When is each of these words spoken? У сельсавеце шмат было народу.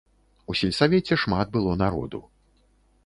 У 0.53 0.55
сельсавеце 0.61 1.19
шмат 1.25 1.53
было 1.59 1.77
народу. 1.83 2.27